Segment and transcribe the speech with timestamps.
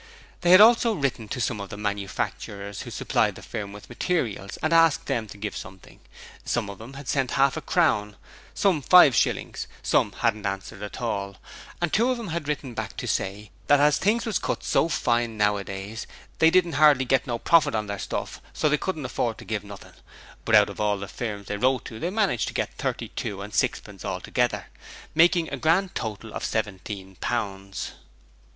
[0.39, 4.57] They had also written to some of the manufacturers who supplied the firm with materials,
[4.63, 5.99] and asked them to give something:
[6.43, 8.15] some of 'em had sent half a crown,
[8.55, 11.35] some five shillings, some hadn't answered at all,
[11.79, 14.89] and two of 'em had written back to say that as things is cut so
[14.89, 16.07] fine nowadays,
[16.39, 19.63] they didn't hardly get no profit on their stuff, so they couldn't afford to give
[19.63, 19.93] nothing;
[20.45, 23.43] but out of all the firms they wrote to they managed to get thirty two
[23.43, 24.65] and sixpence altogether,
[25.13, 27.91] making a grand total of seventeen pounds.